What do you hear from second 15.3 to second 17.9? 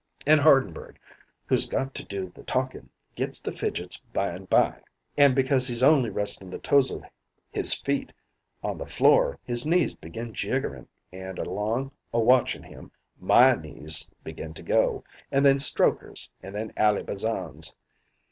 an' then Strokher's and then Ally Bazan's.